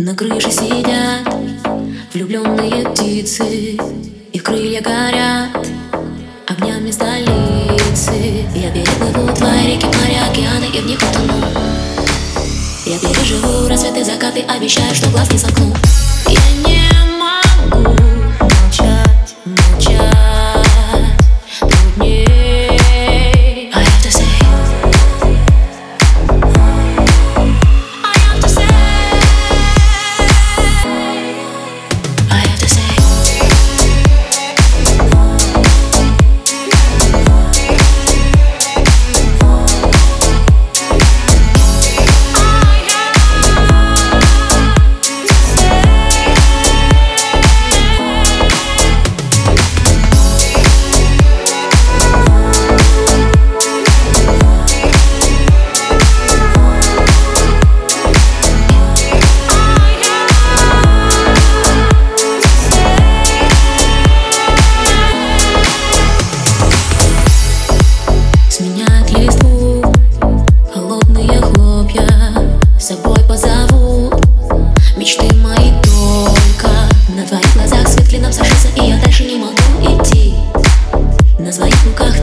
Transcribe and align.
На 0.00 0.14
крыше 0.14 0.52
сидят 0.52 1.26
влюбленные 2.14 2.88
птицы 2.88 3.76
Их 4.32 4.44
крылья 4.44 4.80
горят 4.80 5.66
огнями 6.46 6.92
столицы. 6.92 8.46
Я 8.54 8.70
переплыву 8.70 9.34
твои 9.34 9.74
реки, 9.74 9.86
моря, 9.86 10.30
океаны 10.30 10.66
и 10.72 10.80
в 10.80 10.86
них 10.86 10.98
утону. 10.98 11.44
Я 12.86 12.96
переживу 13.00 13.66
рассветы, 13.66 14.04
закаты, 14.04 14.42
обещаю, 14.42 14.94
что 14.94 15.10
глаз 15.10 15.32
не 15.32 15.38
сомкну 15.38 15.74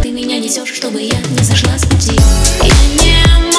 ты 0.01 0.11
меня 0.11 0.39
несешь, 0.39 0.73
чтобы 0.73 1.01
я 1.01 1.19
не 1.37 1.43
сошла 1.43 1.77
с 1.77 1.85
пути. 1.85 2.17
Я 3.03 3.39
не 3.39 3.54